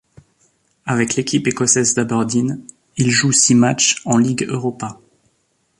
[0.87, 2.59] Avec l'équipe écossaise d'Aberdeen,
[2.97, 4.99] il joue six matchs en Ligue Europa.